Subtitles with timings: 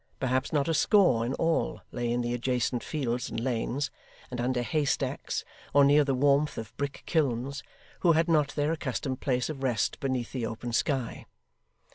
[0.19, 3.91] Perhaps not a score in all lay in the adjacent fields and lanes,
[4.31, 7.61] and under haystacks, or near the warmth of brick kilns,
[7.99, 11.27] who had not their accustomed place of rest beneath the open sky.